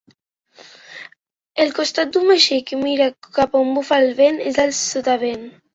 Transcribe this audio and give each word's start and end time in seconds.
El 1.65 1.75
costat 1.81 2.15
d'un 2.17 2.27
vaixell 2.33 2.65
que 2.71 2.81
mira 2.83 3.11
cap 3.41 3.63
on 3.65 3.71
bufa 3.79 4.05
el 4.07 4.13
vent 4.25 4.45
és 4.53 4.63
el 4.67 4.79
sotavent. 4.85 5.49